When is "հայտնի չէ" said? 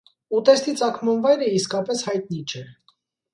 2.09-2.65